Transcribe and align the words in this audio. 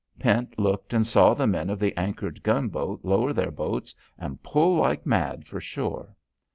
Pent 0.17 0.57
looked 0.57 0.93
and 0.95 1.05
saw 1.05 1.35
the 1.35 1.45
men 1.45 1.69
of 1.69 1.77
the 1.77 1.95
anchored 1.95 2.41
gunboat 2.41 3.01
lower 3.05 3.33
their 3.33 3.51
boats 3.51 3.93
and 4.17 4.41
pull 4.41 4.75
like 4.77 5.05
mad 5.05 5.45
for 5.45 5.59
shore. 5.61 6.15